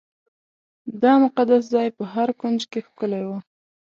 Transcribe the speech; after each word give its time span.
دا 1.01 1.13
مقدس 1.23 1.63
ځای 1.73 1.87
په 1.97 2.03
هر 2.13 2.29
کونج 2.39 2.61
کې 2.71 2.79
ښکلی 2.87 3.23
و. 3.27 3.29